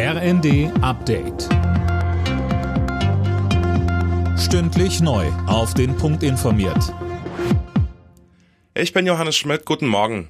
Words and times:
RND 0.00 0.70
Update. 0.80 1.48
Stündlich 4.38 5.00
neu. 5.00 5.26
Auf 5.48 5.74
den 5.74 5.96
Punkt 5.96 6.22
informiert. 6.22 6.94
Ich 8.74 8.92
bin 8.92 9.06
Johannes 9.06 9.34
Schmidt. 9.34 9.64
Guten 9.64 9.88
Morgen. 9.88 10.28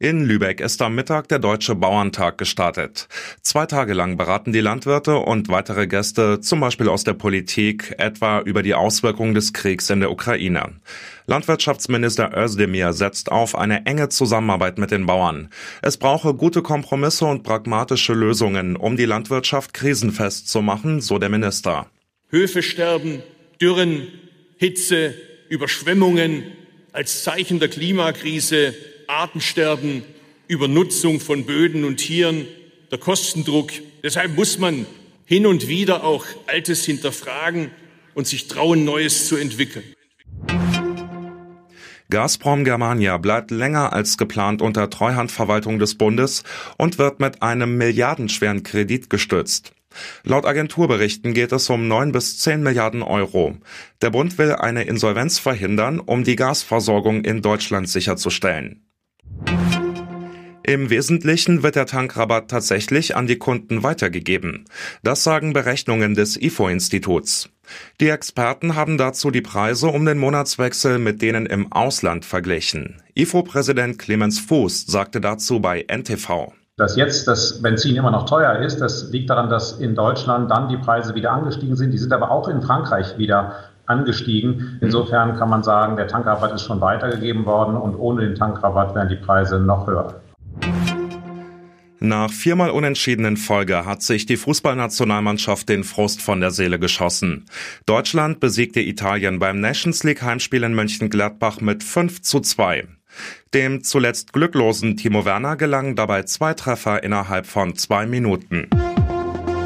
In 0.00 0.24
Lübeck 0.24 0.60
ist 0.60 0.80
am 0.80 0.94
Mittag 0.94 1.26
der 1.26 1.40
Deutsche 1.40 1.74
Bauerntag 1.74 2.38
gestartet. 2.38 3.08
Zwei 3.42 3.66
Tage 3.66 3.94
lang 3.94 4.16
beraten 4.16 4.52
die 4.52 4.60
Landwirte 4.60 5.16
und 5.16 5.48
weitere 5.48 5.88
Gäste, 5.88 6.40
zum 6.40 6.60
Beispiel 6.60 6.88
aus 6.88 7.02
der 7.02 7.14
Politik, 7.14 7.96
etwa 7.98 8.40
über 8.42 8.62
die 8.62 8.74
Auswirkungen 8.74 9.34
des 9.34 9.52
Kriegs 9.52 9.90
in 9.90 9.98
der 9.98 10.12
Ukraine. 10.12 10.76
Landwirtschaftsminister 11.26 12.30
Özdemir 12.32 12.92
setzt 12.92 13.32
auf 13.32 13.56
eine 13.56 13.86
enge 13.86 14.08
Zusammenarbeit 14.08 14.78
mit 14.78 14.92
den 14.92 15.04
Bauern. 15.04 15.50
Es 15.82 15.96
brauche 15.96 16.32
gute 16.32 16.62
Kompromisse 16.62 17.24
und 17.24 17.42
pragmatische 17.42 18.14
Lösungen, 18.14 18.76
um 18.76 18.96
die 18.96 19.04
Landwirtschaft 19.04 19.74
krisenfest 19.74 20.48
zu 20.48 20.62
machen, 20.62 21.00
so 21.00 21.18
der 21.18 21.28
Minister. 21.28 21.90
Höfe 22.28 22.62
sterben, 22.62 23.24
Dürren, 23.60 24.06
Hitze, 24.58 25.14
Überschwemmungen 25.48 26.44
als 26.92 27.24
Zeichen 27.24 27.58
der 27.58 27.68
Klimakrise, 27.68 28.76
Artensterben, 29.08 30.04
Übernutzung 30.48 31.18
von 31.18 31.46
Böden 31.46 31.84
und 31.84 31.96
Tieren, 31.96 32.46
der 32.90 32.98
Kostendruck. 32.98 33.70
Deshalb 34.02 34.36
muss 34.36 34.58
man 34.58 34.86
hin 35.24 35.46
und 35.46 35.66
wieder 35.66 36.04
auch 36.04 36.24
Altes 36.46 36.84
hinterfragen 36.84 37.70
und 38.14 38.26
sich 38.26 38.48
trauen, 38.48 38.84
Neues 38.84 39.26
zu 39.26 39.36
entwickeln. 39.36 39.84
Gazprom 42.10 42.64
Germania 42.64 43.18
bleibt 43.18 43.50
länger 43.50 43.92
als 43.92 44.16
geplant 44.16 44.62
unter 44.62 44.88
Treuhandverwaltung 44.88 45.78
des 45.78 45.96
Bundes 45.96 46.42
und 46.78 46.98
wird 46.98 47.20
mit 47.20 47.42
einem 47.42 47.76
milliardenschweren 47.76 48.62
Kredit 48.62 49.10
gestützt. 49.10 49.72
Laut 50.22 50.46
Agenturberichten 50.46 51.34
geht 51.34 51.52
es 51.52 51.68
um 51.70 51.88
9 51.88 52.12
bis 52.12 52.38
10 52.38 52.62
Milliarden 52.62 53.02
Euro. 53.02 53.56
Der 54.00 54.10
Bund 54.10 54.38
will 54.38 54.52
eine 54.52 54.84
Insolvenz 54.84 55.38
verhindern, 55.38 55.98
um 55.98 56.24
die 56.24 56.36
Gasversorgung 56.36 57.24
in 57.24 57.42
Deutschland 57.42 57.88
sicherzustellen. 57.88 58.87
Im 60.68 60.90
Wesentlichen 60.90 61.62
wird 61.62 61.76
der 61.76 61.86
Tankrabatt 61.86 62.50
tatsächlich 62.50 63.16
an 63.16 63.26
die 63.26 63.38
Kunden 63.38 63.82
weitergegeben. 63.82 64.66
Das 65.02 65.24
sagen 65.24 65.54
Berechnungen 65.54 66.14
des 66.14 66.36
IFO-Instituts. 66.36 67.48
Die 68.02 68.10
Experten 68.10 68.74
haben 68.74 68.98
dazu 68.98 69.30
die 69.30 69.40
Preise 69.40 69.88
um 69.88 70.04
den 70.04 70.18
Monatswechsel 70.18 70.98
mit 70.98 71.22
denen 71.22 71.46
im 71.46 71.72
Ausland 71.72 72.26
verglichen. 72.26 73.00
IFO-Präsident 73.14 73.98
Clemens 73.98 74.40
Fuß 74.40 74.84
sagte 74.86 75.22
dazu 75.22 75.58
bei 75.58 75.86
NTV. 75.88 76.52
Dass 76.76 76.96
jetzt 76.96 77.26
das 77.26 77.62
Benzin 77.62 77.96
immer 77.96 78.10
noch 78.10 78.26
teuer 78.26 78.60
ist, 78.60 78.78
das 78.78 79.10
liegt 79.10 79.30
daran, 79.30 79.48
dass 79.48 79.72
in 79.80 79.94
Deutschland 79.94 80.50
dann 80.50 80.68
die 80.68 80.76
Preise 80.76 81.14
wieder 81.14 81.32
angestiegen 81.32 81.76
sind. 81.76 81.92
Die 81.92 81.98
sind 81.98 82.12
aber 82.12 82.30
auch 82.30 82.46
in 82.46 82.60
Frankreich 82.60 83.16
wieder 83.16 83.54
angestiegen. 83.88 84.78
Insofern 84.80 85.36
kann 85.36 85.48
man 85.48 85.62
sagen, 85.62 85.96
der 85.96 86.06
Tankrabatt 86.06 86.52
ist 86.54 86.62
schon 86.62 86.80
weitergegeben 86.80 87.44
worden 87.44 87.76
und 87.76 87.96
ohne 87.96 88.22
den 88.22 88.34
Tankrabatt 88.34 88.94
wären 88.94 89.08
die 89.08 89.16
Preise 89.16 89.58
noch 89.58 89.86
höher. 89.86 90.20
Nach 92.00 92.30
viermal 92.30 92.70
unentschiedenen 92.70 93.36
Folge 93.36 93.84
hat 93.84 94.02
sich 94.02 94.24
die 94.24 94.36
Fußballnationalmannschaft 94.36 95.68
den 95.68 95.82
Frust 95.82 96.22
von 96.22 96.40
der 96.40 96.52
Seele 96.52 96.78
geschossen. 96.78 97.46
Deutschland 97.86 98.38
besiegte 98.38 98.80
Italien 98.80 99.40
beim 99.40 99.60
Nations 99.60 100.04
League 100.04 100.22
Heimspiel 100.22 100.62
in 100.62 100.74
Mönchengladbach 100.74 101.60
mit 101.60 101.82
5 101.82 102.22
zu 102.22 102.38
2. 102.38 102.86
Dem 103.52 103.82
zuletzt 103.82 104.32
glücklosen 104.32 104.96
Timo 104.96 105.24
Werner 105.24 105.56
gelangen 105.56 105.96
dabei 105.96 106.22
zwei 106.22 106.54
Treffer 106.54 107.02
innerhalb 107.02 107.46
von 107.46 107.74
zwei 107.74 108.06
Minuten. 108.06 108.68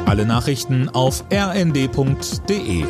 Alle 0.07 0.25
Nachrichten 0.25 0.89
auf 0.89 1.23
rnd.de 1.31 2.85